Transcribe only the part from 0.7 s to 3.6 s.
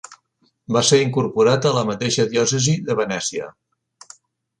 Va ser incorporat a la mateixa diòcesi de Venècia.